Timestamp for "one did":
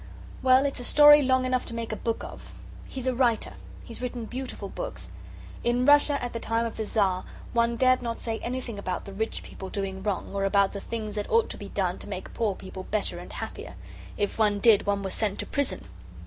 14.39-14.87